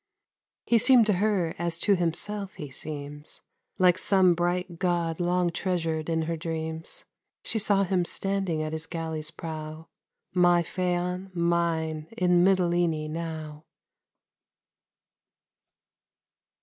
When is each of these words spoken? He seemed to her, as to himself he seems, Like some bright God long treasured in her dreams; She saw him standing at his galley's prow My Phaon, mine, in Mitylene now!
He 0.65 0.79
seemed 0.79 1.05
to 1.05 1.13
her, 1.21 1.53
as 1.59 1.77
to 1.81 1.95
himself 1.95 2.55
he 2.55 2.71
seems, 2.71 3.41
Like 3.77 3.99
some 3.99 4.33
bright 4.33 4.79
God 4.79 5.19
long 5.19 5.51
treasured 5.51 6.09
in 6.09 6.23
her 6.23 6.35
dreams; 6.35 7.05
She 7.43 7.59
saw 7.59 7.83
him 7.83 8.03
standing 8.03 8.63
at 8.63 8.73
his 8.73 8.87
galley's 8.87 9.29
prow 9.29 9.89
My 10.33 10.63
Phaon, 10.63 11.29
mine, 11.35 12.07
in 12.17 12.43
Mitylene 12.43 13.11
now! 13.13 13.65